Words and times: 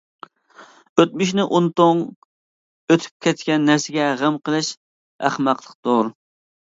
ئۆتمۈشنى 1.01 1.43
ئۇنتۇڭ، 1.57 2.01
ئۆتۈپ 2.95 3.27
كەتكەن 3.27 3.69
نەرسىگە 3.71 4.09
غەم 4.23 4.41
قىلىش 4.49 4.73
ئەخمەقلىقتۇر. 5.29 6.15